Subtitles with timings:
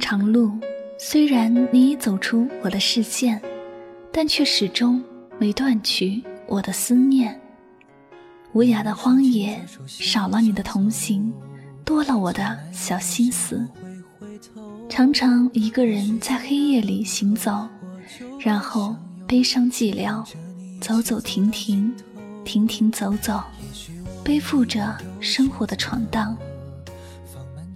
[0.00, 0.58] 长路，
[0.98, 3.40] 虽然你已走出我的视线，
[4.10, 5.00] 但却始终
[5.38, 7.38] 没断去我的思念。
[8.52, 11.32] 无涯的荒野，少了你的同行，
[11.84, 13.68] 多了我的小心思。
[14.88, 17.68] 常常一个人在黑夜里行走，
[18.40, 18.96] 然后
[19.28, 20.26] 悲伤寂寥，
[20.80, 21.94] 走走停停，
[22.44, 23.40] 停停走走，
[24.24, 26.36] 背负着生活的闯荡。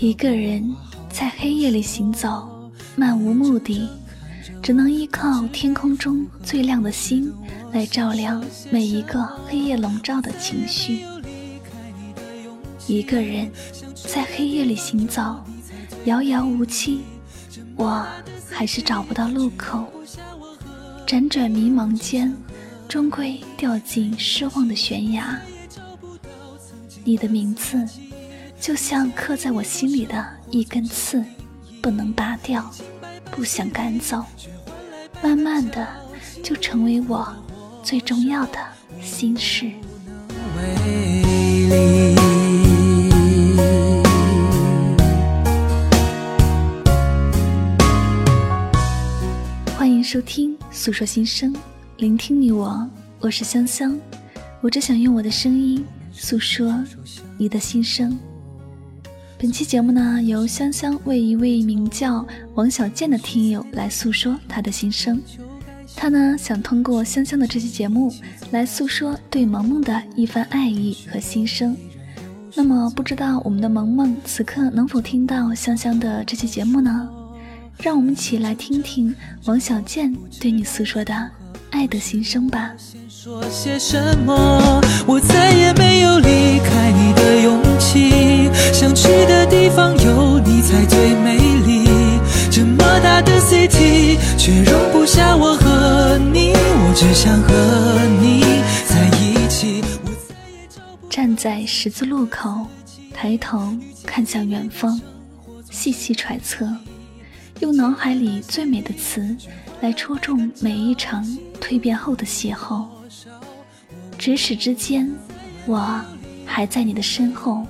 [0.00, 0.70] 一个人
[1.18, 2.48] 在黑夜里行走，
[2.94, 3.88] 漫无目的，
[4.62, 7.34] 只能依靠天空中最亮的星
[7.72, 11.04] 来照亮每一个黑夜笼罩的情绪。
[12.86, 13.50] 一个人
[13.96, 15.42] 在黑夜里行走，
[16.04, 17.00] 遥遥无期，
[17.74, 18.06] 我
[18.48, 19.88] 还是找不到路口。
[21.04, 22.32] 辗转迷茫间，
[22.86, 25.36] 终归掉进失望的悬崖。
[27.02, 27.84] 你的名字。
[28.60, 31.24] 就像刻在我心里的一根刺，
[31.80, 32.68] 不能拔掉，
[33.30, 34.24] 不想赶走，
[35.22, 35.86] 慢慢的
[36.42, 37.32] 就成为我
[37.84, 38.58] 最重要的
[39.00, 39.70] 心事。
[49.76, 51.54] 欢迎收听诉说心声，
[51.96, 52.86] 聆听你我，
[53.20, 53.96] 我是香香，
[54.60, 56.84] 我只想用我的声音诉说
[57.38, 58.18] 你的心声。
[59.40, 65.22] 本期节目呢，由香香为一位名叫王小贱的听友来诉说他的心声。
[65.94, 68.12] 他呢想通过香香的这期节目
[68.50, 71.76] 来诉说对萌萌的一番爱意和心声。
[72.56, 77.08] 那么，不知道我们的萌萌此刻能否听到香香的这期节目呢？
[77.78, 81.14] 让我们一起来听听王小贱对你诉说的
[81.70, 82.72] 爱的心声吧。
[83.08, 84.80] 说些什么？
[85.06, 87.37] 我再也没有离开你的
[101.48, 102.66] 在十字路口，
[103.14, 105.00] 抬头看向远方，
[105.70, 106.70] 细细揣测，
[107.60, 109.34] 用脑海里最美的词
[109.80, 111.24] 来戳中每一场
[111.58, 112.86] 蜕变后的邂逅。
[114.18, 115.10] 咫尺之间，
[115.64, 116.04] 我
[116.44, 117.66] 还在你的身后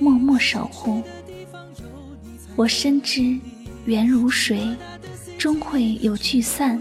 [0.00, 1.02] 默默守护。
[2.56, 3.38] 我深知
[3.84, 4.74] 缘如水，
[5.36, 6.80] 终会有聚散，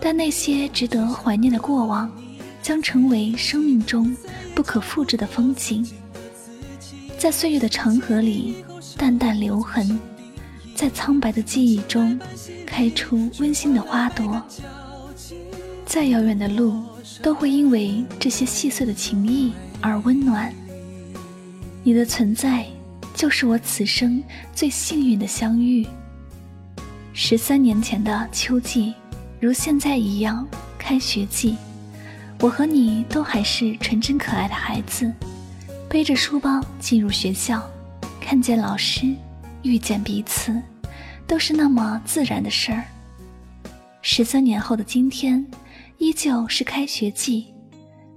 [0.00, 2.10] 但那些值得怀念的过往，
[2.60, 4.12] 将成为生命中
[4.56, 5.86] 不可复制的风景，
[7.16, 8.64] 在岁月的长河里
[8.96, 10.00] 淡淡留痕，
[10.74, 12.18] 在苍白的记忆中
[12.66, 14.42] 开出温馨的花朵。
[15.84, 16.82] 再遥远的路。
[17.22, 20.52] 都会因为这些细碎的情谊而温暖。
[21.82, 22.66] 你的存在，
[23.14, 24.22] 就是我此生
[24.54, 25.86] 最幸运的相遇。
[27.14, 28.92] 十三年前的秋季，
[29.40, 30.46] 如现在一样，
[30.78, 31.56] 开学季，
[32.40, 35.12] 我和你都还是纯真可爱的孩子，
[35.88, 37.62] 背着书包进入学校，
[38.20, 39.14] 看见老师，
[39.62, 40.60] 遇见彼此，
[41.26, 42.84] 都是那么自然的事儿。
[44.02, 45.44] 十三年后的今天。
[45.98, 47.46] 依旧是开学季，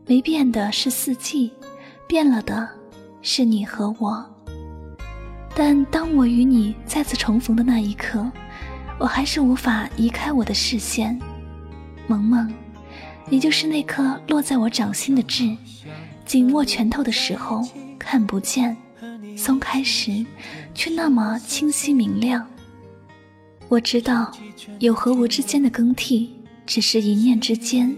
[0.05, 1.49] 没变的是四季，
[2.09, 2.67] 变了的
[3.21, 4.21] 是你和我。
[5.55, 8.29] 但当我与你再次重逢的那一刻，
[8.99, 11.17] 我还是无法移开我的视线。
[12.05, 12.53] 萌萌，
[13.29, 15.55] 你就是那颗落在我掌心的痣，
[16.25, 17.67] 紧握拳头的时候
[17.97, 18.75] 看不见，
[19.37, 20.25] 松开时
[20.73, 22.45] 却那么清晰明亮。
[23.67, 24.31] 我知道
[24.79, 26.35] 有和无之间的更替。
[26.65, 27.95] 只是一念之间，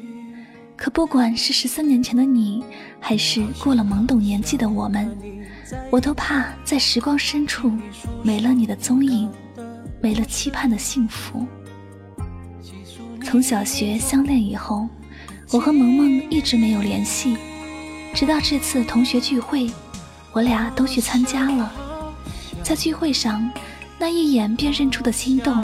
[0.77, 2.63] 可不管是十三年前的你，
[3.01, 5.13] 还是过了懵懂年纪的我们，
[5.89, 7.69] 我都怕在时光深处
[8.23, 9.29] 没了你的踪影，
[10.01, 11.45] 没了期盼的幸福。
[13.25, 14.87] 从小学相恋以后，
[15.51, 17.37] 我和萌萌一直没有联系，
[18.13, 19.69] 直到这次同学聚会，
[20.31, 21.69] 我俩都去参加了。
[22.63, 23.51] 在聚会上，
[23.99, 25.61] 那一眼便认出的心动，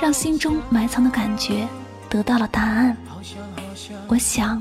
[0.00, 1.66] 让心中埋藏的感觉。
[2.10, 2.94] 得到了答案，
[4.06, 4.60] 我想，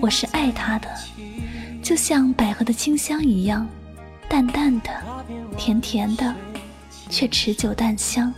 [0.00, 0.88] 我是爱他的，
[1.80, 3.68] 就像百合的清香一样，
[4.28, 4.90] 淡淡的，
[5.56, 6.34] 甜甜的，
[7.08, 8.34] 却持久淡香。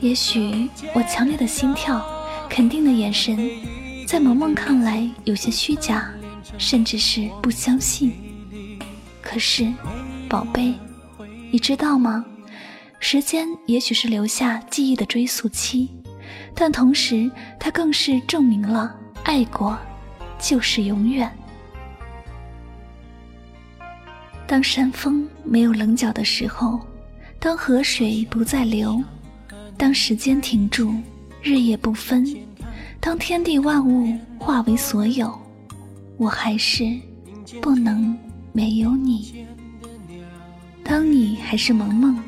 [0.00, 2.04] 也许我强烈的心跳，
[2.48, 3.38] 肯定的眼神，
[4.06, 6.10] 在萌萌看来有些虚假，
[6.58, 8.12] 甚至是不相信。
[9.20, 9.72] 可是，
[10.28, 10.74] 宝贝，
[11.50, 12.24] 你知道吗？
[12.98, 15.90] 时间也许是留下记忆的追溯期。
[16.54, 18.94] 但同时，它更是证明了
[19.24, 19.78] 爱过
[20.38, 21.30] 就是永远。
[24.46, 26.80] 当山峰没有棱角的时候，
[27.38, 29.02] 当河水不再流，
[29.76, 30.94] 当时间停住，
[31.46, 32.26] 日夜不分，
[32.98, 35.32] 当天地万物化为所有，
[36.16, 36.84] 我还是
[37.62, 38.18] 不能
[38.52, 39.46] 没有你。
[40.82, 42.20] 当你还是萌萌，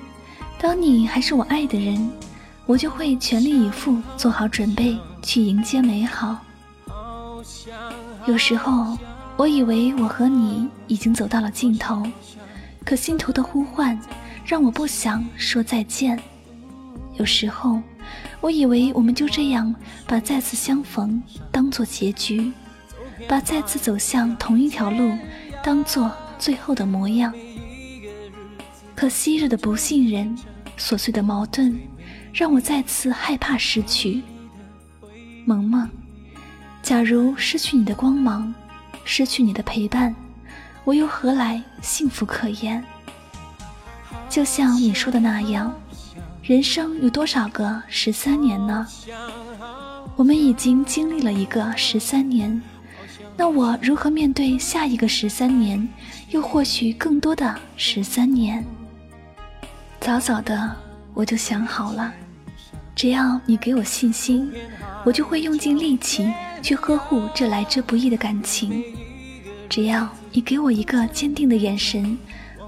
[0.60, 2.08] 当你还是我爱的人，
[2.64, 6.38] 我就会全力以赴做好准备去迎接美好。
[8.28, 8.96] 有时候，
[9.36, 12.04] 我以为我和你已经走到了尽头，
[12.84, 13.98] 可心头的呼唤。
[14.46, 16.16] 让我不想说再见。
[17.16, 17.82] 有时候，
[18.40, 19.74] 我以为我们就这样
[20.06, 22.52] 把再次相逢当做结局，
[23.28, 25.12] 把再次走向同一条路
[25.62, 27.32] 当做最后的模样。
[28.94, 30.36] 可昔日的不信任、
[30.76, 31.78] 琐碎的矛盾，
[32.32, 34.22] 让我再次害怕失去。
[35.44, 35.88] 萌萌，
[36.82, 38.54] 假如失去你的光芒，
[39.04, 40.14] 失去你的陪伴，
[40.84, 42.84] 我又何来幸福可言？
[44.28, 45.74] 就像你说的那样，
[46.48, 48.86] 人生有多少个十三年呢？
[50.16, 52.62] 我们已经经历了一个十三年，
[53.36, 55.86] 那我如何面对下一个十三年，
[56.30, 58.64] 又或许更多的十三年？
[60.00, 60.74] 早早的
[61.12, 62.10] 我就想好了，
[62.94, 64.50] 只要你给我信心，
[65.04, 68.70] 我就会用尽力气去呵护这来之不易的感情；
[69.68, 72.16] 只要你给我一个坚定的眼神。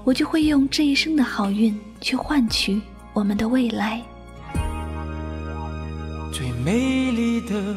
[0.03, 2.81] 我就会用这一生的好运去换取
[3.13, 4.01] 我们的未来。
[6.31, 7.75] 最美丽的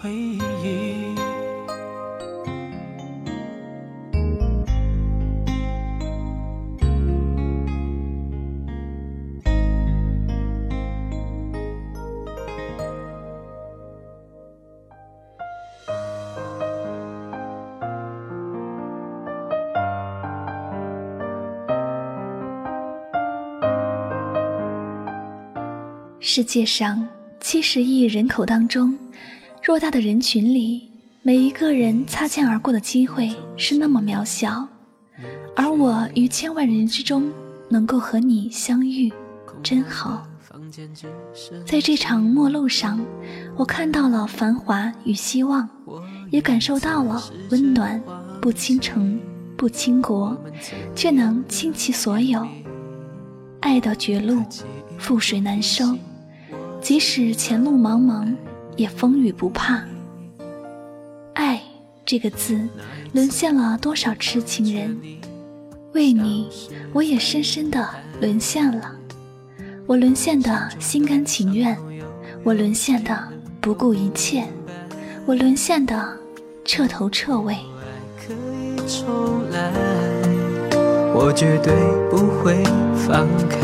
[0.00, 1.21] 回忆。
[26.34, 27.06] 世界上
[27.42, 28.98] 七十亿人口当中，
[29.62, 30.90] 偌大的人群里，
[31.20, 34.66] 每一个人擦肩而过的机会是那么渺小，
[35.54, 37.30] 而我于千万人之中
[37.68, 39.12] 能够和你相遇，
[39.62, 40.26] 真好。
[41.66, 42.98] 在这场陌路上，
[43.54, 45.68] 我看到了繁华与希望，
[46.30, 48.02] 也感受到了温暖。
[48.40, 49.20] 不倾城，
[49.54, 50.34] 不倾国，
[50.96, 52.48] 却能倾其所有。
[53.60, 54.42] 爱到绝路，
[54.98, 55.94] 覆水难收。
[56.82, 58.34] 即使前路茫茫，
[58.76, 59.84] 也风雨不怕。
[61.32, 61.62] 爱
[62.04, 62.68] 这个字，
[63.12, 64.98] 沦陷了多少痴情人？
[65.94, 66.48] 为你，
[66.92, 67.88] 我也深深的
[68.20, 68.96] 沦陷了。
[69.86, 71.78] 我沦陷的心甘情愿，
[72.42, 73.16] 我沦陷的
[73.60, 74.44] 不顾一切，
[75.24, 76.16] 我沦陷的
[76.64, 77.56] 彻头彻尾。
[81.14, 81.72] 我绝对
[82.10, 82.64] 不会
[83.06, 83.60] 放开，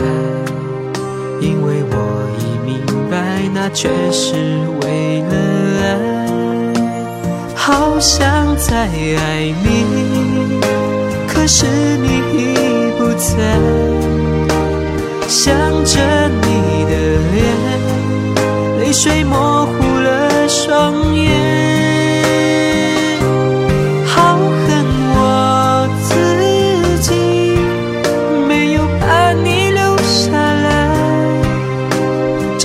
[1.41, 1.95] 因为我
[2.39, 2.81] 已明
[3.11, 3.17] 白。
[3.55, 4.35] 那却是
[4.83, 5.33] 为了
[5.83, 5.87] 爱，
[7.55, 9.67] 好想再爱你，
[11.27, 12.37] 可是你已
[12.99, 13.35] 不在。
[15.27, 15.55] 想
[15.85, 16.93] 着你的
[17.33, 17.37] 脸，
[18.81, 21.38] 泪水模糊了双眼。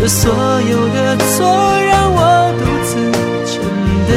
[0.07, 0.31] 所
[0.62, 1.45] 有的错
[1.81, 3.12] 让我独自
[3.45, 3.63] 承
[4.07, 4.12] 担。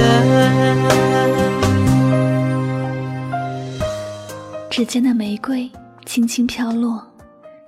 [4.70, 5.70] 指尖的玫瑰
[6.04, 7.02] 轻轻飘落，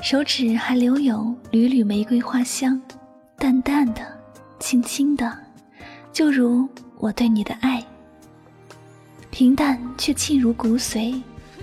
[0.03, 2.81] 手指还留有缕缕玫瑰花香，
[3.39, 4.03] 淡淡的，
[4.59, 5.33] 轻轻的，
[6.13, 7.83] 就如我对你的爱。
[9.31, 11.21] 平淡却沁入骨髓，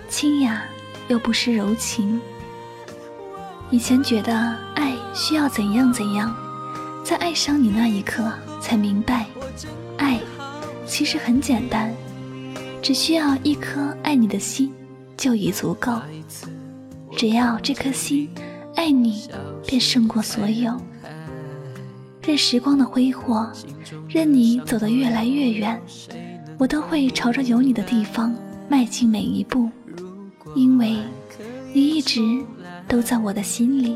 [0.08, 0.64] 清雅
[1.10, 2.20] 又不失柔情。
[3.72, 6.36] 以前觉得爱需要怎样怎样。
[7.06, 9.28] 在爱上你那一刻，才明白，
[9.96, 10.20] 爱
[10.88, 11.94] 其实很简单，
[12.82, 14.74] 只需要一颗爱你的心
[15.16, 16.02] 就已足够。
[17.16, 18.28] 只要这颗心
[18.76, 19.30] 爱你，
[19.68, 20.76] 便胜过所有。
[22.24, 23.48] 任时光的挥霍，
[24.10, 25.80] 任你走得越来越远，
[26.58, 28.34] 我都会朝着有你的地方
[28.68, 29.70] 迈进每一步，
[30.56, 30.98] 因为
[31.72, 32.20] 你一直
[32.88, 33.96] 都在我的心里。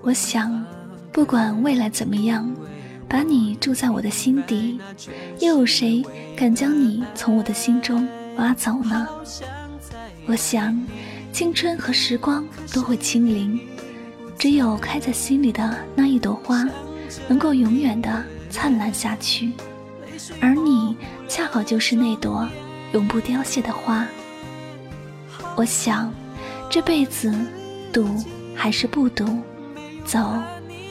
[0.00, 0.64] 我想。
[1.12, 2.50] 不管未来怎么样，
[3.08, 4.80] 把你住在我的心底，
[5.40, 6.04] 又有谁
[6.36, 9.08] 敢将你从我的心中挖走呢？
[10.26, 10.80] 我想，
[11.32, 13.58] 青春和时光都会清零，
[14.38, 16.68] 只有开在心里的那一朵花，
[17.28, 19.52] 能够永远的灿烂下去。
[20.40, 20.96] 而你，
[21.28, 22.48] 恰好就是那朵
[22.92, 24.06] 永不凋谢的花。
[25.56, 26.12] 我想，
[26.70, 27.34] 这辈子，
[27.92, 28.08] 赌。
[28.52, 29.24] 还是不读，
[30.04, 30.34] 走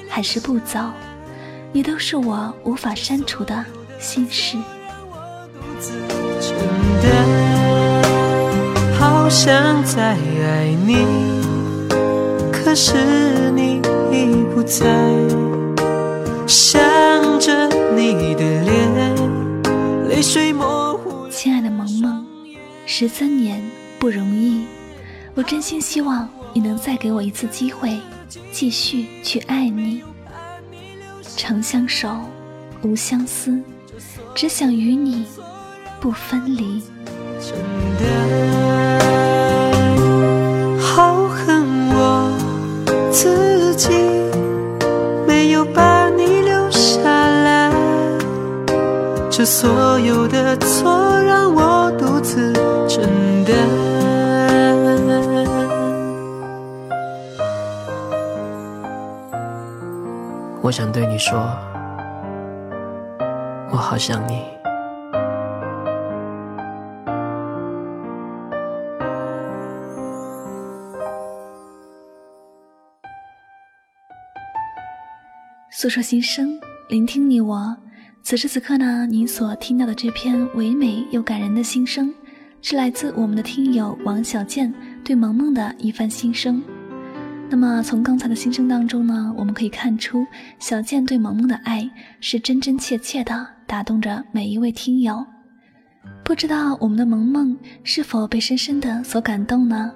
[0.09, 0.79] 还是不走，
[1.71, 3.63] 你都是我无法删除的
[3.99, 4.57] 心事。
[8.99, 11.05] 好想再爱你，
[12.51, 13.79] 可是你
[14.11, 14.85] 已不在。
[16.47, 16.81] 想
[17.39, 21.27] 着你的脸，泪水模糊。
[21.29, 22.25] 亲爱的萌萌，
[22.85, 23.61] 十三年
[23.99, 24.65] 不容易，
[25.35, 27.97] 我真心希望你能再给我一次机会，
[28.51, 30.03] 继续去爱你。
[31.35, 32.09] 长相守，
[32.81, 33.59] 无相思，
[34.35, 35.25] 只想与你
[35.99, 36.83] 不分离。
[37.39, 37.57] 真
[37.97, 38.05] 的
[40.79, 42.31] 好恨我
[43.11, 43.89] 自己，
[45.25, 47.71] 没有把你留下来。
[49.31, 51.18] 这所有的错
[60.69, 61.35] 我想对你说，
[63.71, 64.43] 我好想你。
[75.71, 77.75] 诉说心声，聆听你我。
[78.21, 82.13] 此时此刻呢，您所听到的这篇唯美又感人的心声，
[82.61, 84.71] 是来自我们的听友王小贱
[85.03, 86.61] 对萌萌的一番心声。
[87.49, 90.25] 那么从刚才的心声当中呢，我们可以看出
[90.59, 91.89] 小贱对萌萌的爱
[92.21, 95.25] 是真真切切的打动着每一位听友。
[96.23, 99.91] 不知道我们的萌萌是否被深深的所感动呢？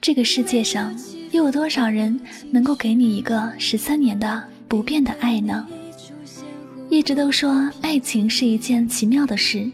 [0.00, 0.94] 这个世界上
[1.32, 2.18] 又有多少人
[2.50, 4.42] 能够给你一个十三年的？
[4.66, 5.66] 不变的爱呢？
[6.88, 9.70] 一直都说爱情是一件奇妙的事，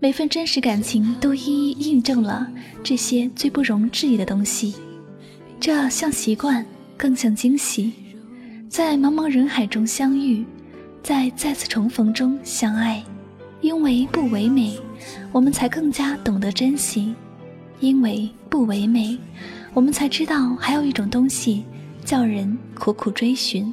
[0.00, 2.50] 每份真实感情都一一印证了
[2.82, 4.74] 这些最不容置疑的东西。
[5.60, 6.64] 这像习惯，
[6.96, 7.92] 更像惊喜。
[8.68, 10.44] 在茫茫人海中相遇，
[11.02, 13.02] 在再次重逢中相爱，
[13.60, 14.78] 因为不唯美，
[15.32, 17.12] 我们才更加懂得珍惜；
[17.80, 19.18] 因为不唯美，
[19.74, 21.64] 我们才知道还有一种东西
[22.04, 23.72] 叫人苦苦追寻。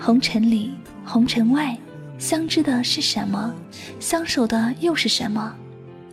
[0.00, 0.70] 红尘里，
[1.04, 1.76] 红尘外，
[2.18, 3.54] 相知的是什么？
[4.00, 5.54] 相守的又是什么？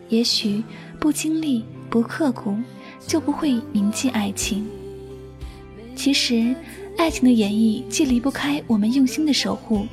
[0.10, 0.62] 也许
[1.00, 2.58] 不经历、不刻骨，
[3.08, 4.68] 就不会铭记爱情。
[5.96, 6.56] 其实，
[6.98, 9.86] 爱情的演绎既离不开我们用心的守护，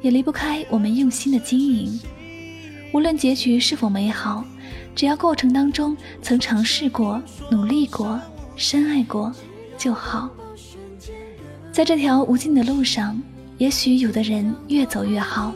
[0.00, 2.00] 也离不开我们用心的经营。
[2.92, 4.44] 无论结局是否美好，
[4.94, 8.20] 只要过程当中曾尝试过、努力过、
[8.56, 9.32] 深爱过，
[9.78, 10.28] 就好。
[11.72, 13.20] 在这条无尽的路上，
[13.56, 15.54] 也许有的人越走越好，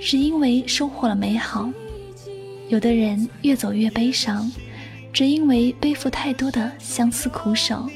[0.00, 1.70] 是因为收获了美好；
[2.68, 4.50] 有的人越走越悲伤，
[5.16, 7.88] 只因为背负太多的相思苦守。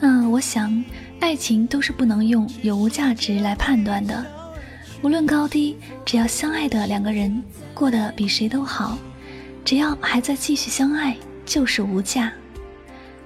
[0.00, 0.82] 那我想，
[1.20, 4.24] 爱情都是不能用有无价值来判断的，
[5.02, 7.44] 无论高低，只要相爱的两个人
[7.74, 8.96] 过得比谁都好，
[9.62, 12.32] 只要还在继续相爱，就是无价。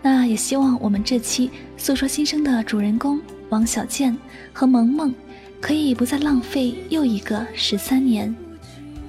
[0.03, 3.21] 那也希望我们这期诉说心声的主人公
[3.51, 4.19] 王小贱
[4.53, 5.15] 和萌萌，
[5.61, 8.35] 可以不再浪费又一个十三年，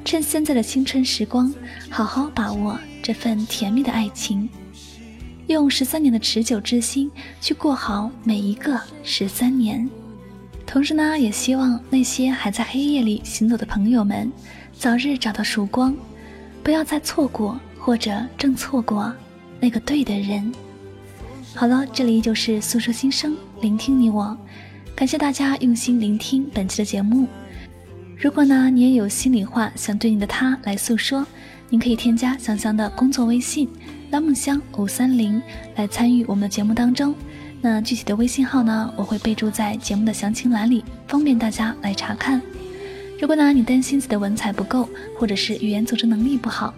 [0.03, 1.53] 趁现在的青春时光，
[1.89, 4.50] 好好把握这份甜蜜的爱情，
[5.48, 9.89] 用十三年的持久之心去过好每一个十三年。
[10.65, 14.31] 同时呢，也希望那些还在黑夜里行走的朋友们，
[14.74, 15.96] 早日找到曙光，
[16.63, 19.13] 不要再错过或者正错过
[19.60, 20.51] 那个对的人。
[21.53, 24.38] 好了，这里就是诉说心声，聆听你我。
[24.96, 27.27] 感谢大家用心聆听本期的节目。
[28.21, 31.25] 如果呢，你也有心里话想对你的他来诉说，
[31.69, 33.67] 您可以添加香香的工作微信
[34.11, 35.41] “拉梦香五三零”
[35.75, 37.15] 来参与我们的节目当中。
[37.61, 42.39] 那具体的微信号呢，我会备注在节目的详情栏里，方便大家来查看。
[43.19, 44.87] 如果呢，你担心自己的文采不够，
[45.17, 46.71] 或者是语言组织能力不好，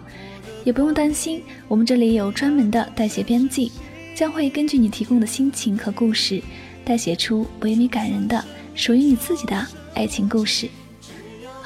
[0.64, 3.70] 也不用担心，我们这里有专门的代写编辑。
[4.14, 6.42] 将会根据你提供的心情和故事，
[6.86, 8.42] 代写出唯美感人的
[8.74, 10.70] 属于你自己的爱情故事。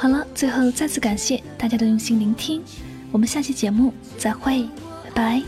[0.00, 2.62] 好了，最后再次感谢大家的用心聆听，
[3.11, 4.62] 我们下期节目再会，
[5.05, 5.43] 拜拜。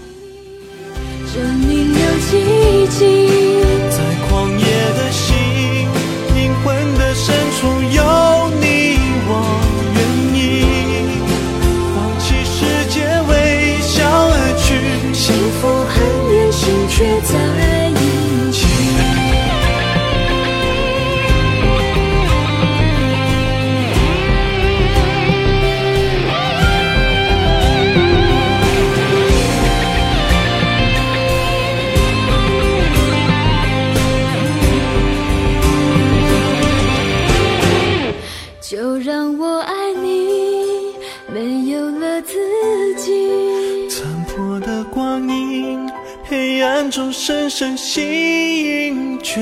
[47.60, 49.38] 中深深吸引，绝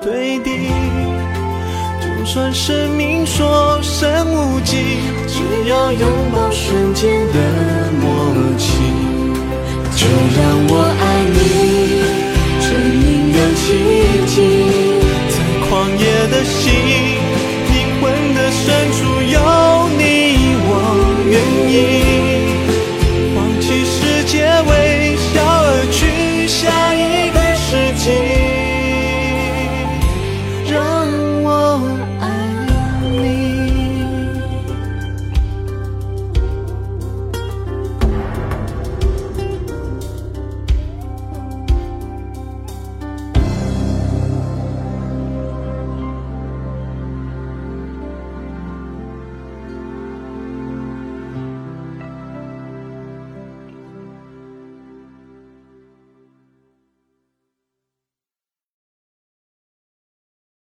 [0.00, 0.50] 对的。
[2.00, 4.76] 就算生命所剩无几，
[5.26, 8.06] 只要拥抱瞬间的默
[8.56, 8.68] 契，
[9.96, 10.06] 就
[10.36, 11.02] 让我爱
[11.34, 11.36] 你，
[12.62, 12.70] 成
[13.02, 13.66] 一个奇
[14.28, 14.36] 迹，
[15.28, 15.34] 在
[15.68, 16.70] 狂野的心，
[17.74, 18.04] 灵魂
[18.36, 18.98] 的深处
[19.32, 19.75] 有。